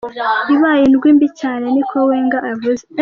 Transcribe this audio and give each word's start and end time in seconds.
Ibaye 0.53 0.81
indwi 0.85 1.09
mbi 1.15 1.27
cane,” 1.39 1.65
ni 1.73 1.83
ko 1.89 1.97
Wenger 2.09 2.43
yavuze. 2.51 2.83